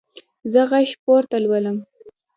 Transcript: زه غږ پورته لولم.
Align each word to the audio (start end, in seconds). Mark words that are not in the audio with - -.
زه 0.51 0.61
غږ 0.69 0.89
پورته 1.03 1.37
لولم. 1.43 1.77